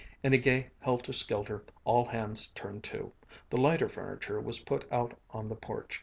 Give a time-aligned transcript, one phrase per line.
[0.23, 3.13] In a gay helter skelter all hands turned to.
[3.51, 5.99] The lighter furniture was put out on the porch.